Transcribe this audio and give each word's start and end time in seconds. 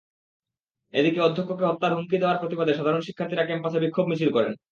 এদিকে 0.93 1.19
অধ্যক্ষকে 1.19 1.65
হত্যার 1.65 1.95
হুমকি 1.95 2.17
দেওয়ার 2.19 2.39
প্রতিবাদে 2.41 2.73
সাধারণ 2.73 3.01
শিক্ষার্থীরা 3.03 3.47
ক্যাম্পাসে 3.47 3.79
বিক্ষোভ 3.79 4.05
মিছিল 4.07 4.29
করেন। 4.33 4.53